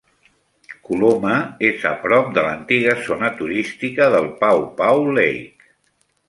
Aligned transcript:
Coloma 0.87 1.35
és 1.69 1.85
a 1.89 1.91
prop 2.05 2.31
de 2.37 2.45
l'antiga 2.45 2.95
zona 3.11 3.29
turística 3.43 4.09
del 4.17 4.27
Paw 4.41 4.65
Paw 4.81 5.05
Lake. 5.21 5.71